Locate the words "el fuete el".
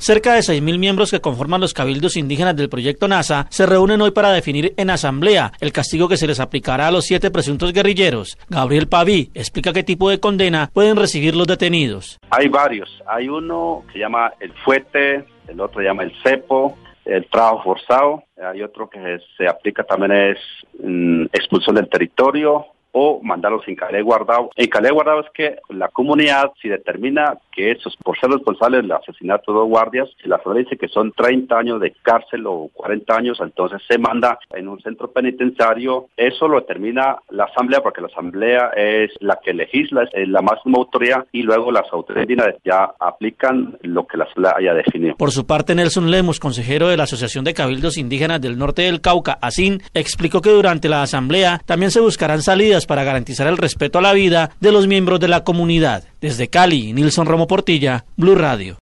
14.40-15.60